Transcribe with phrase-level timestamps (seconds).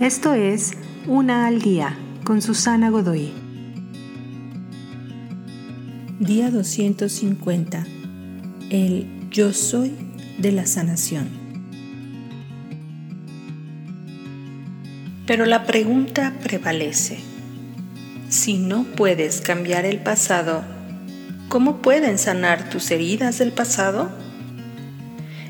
[0.00, 0.72] Esto es
[1.06, 3.32] Una al Día con Susana Godoy.
[6.20, 7.86] Día 250.
[8.68, 9.94] El yo soy
[10.36, 11.30] de la sanación.
[15.26, 17.20] Pero la pregunta prevalece.
[18.28, 20.62] Si no puedes cambiar el pasado,
[21.48, 24.10] ¿cómo pueden sanar tus heridas del pasado?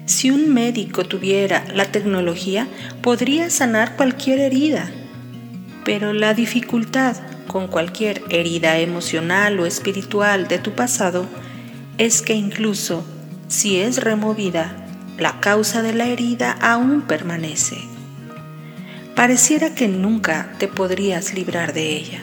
[0.06, 2.68] Si un médico tuviera la tecnología,
[3.02, 4.88] podría sanar cualquier herida,
[5.84, 7.16] pero la dificultad
[7.48, 11.26] con cualquier herida emocional o espiritual de tu pasado
[11.98, 13.04] es que incluso
[13.48, 14.86] si es removida,
[15.18, 17.76] la causa de la herida aún permanece.
[19.16, 22.20] Pareciera que nunca te podrías librar de ella.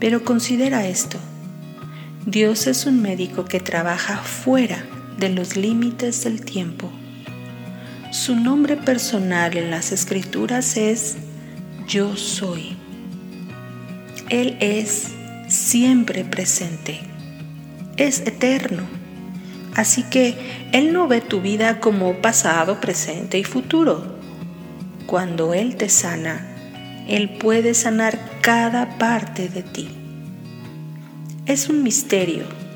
[0.00, 1.18] Pero considera esto.
[2.24, 4.84] Dios es un médico que trabaja fuera
[5.18, 6.90] de los límites del tiempo.
[8.12, 11.16] Su nombre personal en las escrituras es
[11.86, 12.76] Yo soy.
[14.30, 15.08] Él es
[15.48, 17.00] siempre presente.
[17.96, 18.84] Es eterno.
[19.74, 20.36] Así que
[20.72, 24.18] Él no ve tu vida como pasado, presente y futuro.
[25.06, 26.46] Cuando Él te sana,
[27.08, 29.88] Él puede sanar cada parte de ti.
[31.46, 32.67] Es un misterio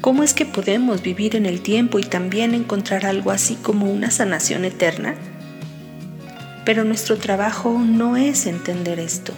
[0.00, 4.12] ¿Cómo es que podemos vivir en el tiempo y también encontrar algo así como una
[4.12, 5.16] sanación eterna?
[6.64, 9.32] Pero nuestro trabajo no es entender esto.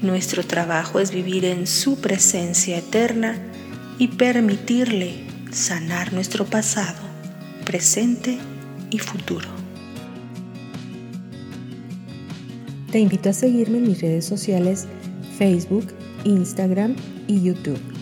[0.00, 3.36] Nuestro trabajo es vivir en su presencia eterna
[3.98, 7.00] y permitirle sanar nuestro pasado,
[7.66, 8.38] presente
[8.90, 9.48] y futuro.
[12.90, 14.86] Te invito a seguirme en mis redes sociales
[15.36, 15.92] Facebook,
[16.24, 18.01] Instagram y YouTube